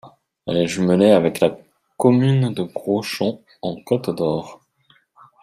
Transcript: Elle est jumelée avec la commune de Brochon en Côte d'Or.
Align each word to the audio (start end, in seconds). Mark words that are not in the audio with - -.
Elle 0.47 0.57
est 0.57 0.67
jumelée 0.67 1.11
avec 1.11 1.39
la 1.41 1.55
commune 1.95 2.51
de 2.55 2.63
Brochon 2.63 3.43
en 3.61 3.79
Côte 3.83 4.09
d'Or. 4.09 4.61